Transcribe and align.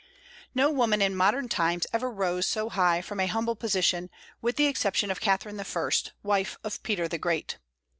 No 0.55 0.71
woman 0.71 0.99
in 0.99 1.15
modern 1.15 1.47
times 1.47 1.85
ever 1.93 2.09
rose 2.09 2.47
so 2.47 2.69
high 2.69 3.01
from 3.01 3.19
a 3.19 3.27
humble 3.27 3.55
position, 3.55 4.09
with 4.41 4.55
the 4.55 4.65
exception 4.65 5.11
of 5.11 5.21
Catherine 5.21 5.63
I, 5.63 5.89
wife 6.23 6.57
of 6.63 6.81
Peter 6.81 7.07
the 7.07 7.19
Great. 7.19 7.59